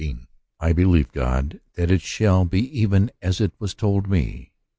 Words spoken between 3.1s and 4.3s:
as it was told